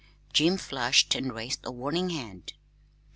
Jim 0.33 0.57
flushed 0.57 1.13
and 1.13 1.31
raised 1.31 1.59
a 1.63 1.69
warning 1.71 2.09
hand. 2.09 2.53